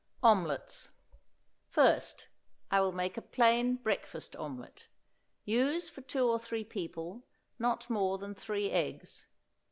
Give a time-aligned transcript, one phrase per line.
[0.23, 0.89] OMELETTES.
[1.67, 2.27] First,
[2.71, 4.87] I will make a plain breakfast omelette.
[5.45, 7.27] Use for two or three people
[7.59, 9.27] not more than three eggs.